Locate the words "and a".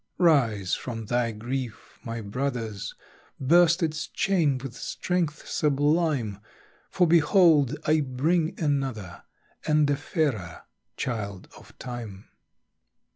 9.67-9.95